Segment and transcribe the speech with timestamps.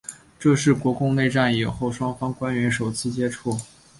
[0.39, 3.55] 这是国共内战以后双方官员首次接触。